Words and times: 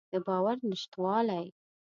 د 0.11 0.15
باور 0.27 0.57
نشتوالی. 0.69 1.45